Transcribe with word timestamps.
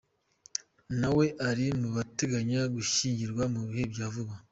Nawe 0.99 1.25
ari 1.49 1.65
mu 1.79 1.89
bateganya 1.97 2.61
gushyingirwa 2.75 3.43
mu 3.53 3.61
bihe 3.67 3.83
bya 3.93 4.07
vuba. 4.13 4.35